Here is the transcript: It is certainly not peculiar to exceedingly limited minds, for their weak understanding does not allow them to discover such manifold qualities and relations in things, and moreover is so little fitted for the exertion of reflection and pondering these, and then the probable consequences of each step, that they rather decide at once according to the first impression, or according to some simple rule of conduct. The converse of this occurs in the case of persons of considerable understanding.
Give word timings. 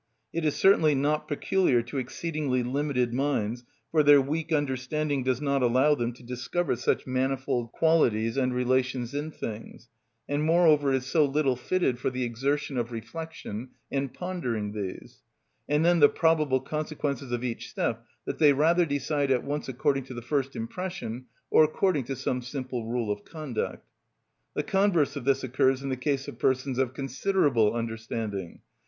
It 0.33 0.43
is 0.45 0.55
certainly 0.55 0.95
not 0.95 1.27
peculiar 1.27 1.83
to 1.83 1.99
exceedingly 1.99 2.63
limited 2.63 3.13
minds, 3.13 3.63
for 3.91 4.01
their 4.01 4.19
weak 4.19 4.51
understanding 4.51 5.21
does 5.21 5.39
not 5.39 5.61
allow 5.61 5.93
them 5.93 6.11
to 6.13 6.23
discover 6.23 6.75
such 6.75 7.05
manifold 7.05 7.71
qualities 7.71 8.35
and 8.35 8.51
relations 8.51 9.13
in 9.13 9.29
things, 9.29 9.89
and 10.27 10.41
moreover 10.43 10.91
is 10.91 11.05
so 11.05 11.23
little 11.23 11.55
fitted 11.55 11.99
for 11.99 12.09
the 12.09 12.23
exertion 12.23 12.79
of 12.79 12.91
reflection 12.91 13.69
and 13.91 14.11
pondering 14.11 14.71
these, 14.71 15.21
and 15.69 15.85
then 15.85 15.99
the 15.99 16.09
probable 16.09 16.61
consequences 16.61 17.31
of 17.31 17.43
each 17.43 17.69
step, 17.69 18.03
that 18.25 18.39
they 18.39 18.53
rather 18.53 18.87
decide 18.87 19.29
at 19.29 19.43
once 19.43 19.69
according 19.69 20.05
to 20.05 20.15
the 20.15 20.23
first 20.23 20.55
impression, 20.55 21.25
or 21.51 21.63
according 21.63 22.05
to 22.05 22.15
some 22.15 22.41
simple 22.41 22.87
rule 22.87 23.11
of 23.11 23.23
conduct. 23.23 23.87
The 24.55 24.63
converse 24.63 25.15
of 25.15 25.25
this 25.25 25.43
occurs 25.43 25.83
in 25.83 25.89
the 25.89 25.95
case 25.95 26.27
of 26.27 26.39
persons 26.39 26.79
of 26.79 26.95
considerable 26.95 27.75
understanding. 27.75 28.61